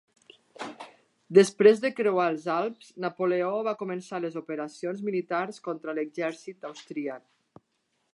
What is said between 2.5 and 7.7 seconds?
Alps, Napoleó va començar les operacions militars contra l'exèrcit austríac.